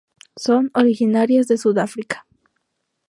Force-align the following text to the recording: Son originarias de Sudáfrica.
Son 0.35 0.71
originarias 0.73 1.47
de 1.47 1.59
Sudáfrica. 1.59 2.25